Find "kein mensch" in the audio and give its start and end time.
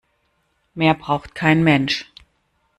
1.35-2.11